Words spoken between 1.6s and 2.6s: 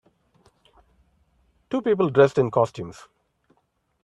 Two people dressed in